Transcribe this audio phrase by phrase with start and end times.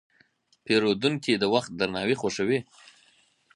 [0.65, 2.59] پیرودونکی د وخت درناوی خوښوي.